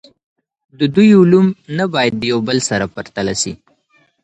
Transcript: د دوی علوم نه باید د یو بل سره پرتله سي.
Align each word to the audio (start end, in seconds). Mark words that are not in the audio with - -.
د 0.79 0.81
دوی 0.95 1.09
علوم 1.19 1.47
نه 1.77 1.85
باید 1.93 2.13
د 2.17 2.23
یو 2.31 2.39
بل 2.47 2.57
سره 2.69 2.85
پرتله 2.95 3.33
سي. 3.41 3.53